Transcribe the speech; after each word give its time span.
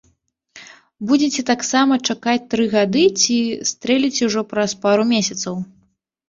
Будзеце 1.09 1.41
таксама 1.49 1.93
чакаць 2.13 2.47
тры 2.53 2.65
гады 2.73 3.03
ці 3.21 3.37
стрэліце 3.73 4.23
ўжо 4.31 4.41
праз 4.55 4.71
пару 4.87 5.03
месяцаў? 5.13 5.63